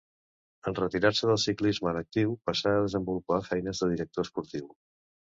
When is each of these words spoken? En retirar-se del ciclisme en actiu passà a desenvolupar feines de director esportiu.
En 0.69 0.75
retirar-se 0.77 1.27
del 1.31 1.35
ciclisme 1.43 1.91
en 1.91 1.99
actiu 1.99 2.33
passà 2.49 2.73
a 2.77 2.79
desenvolupar 2.85 3.37
feines 3.49 3.83
de 3.83 3.91
director 3.91 4.27
esportiu. 4.29 4.65